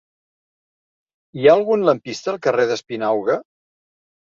Hi 1.41 1.45
ha 1.45 1.53
algun 1.59 1.85
lampista 1.91 2.33
al 2.35 2.41
carrer 2.49 2.67
d'Espinauga? 2.73 3.39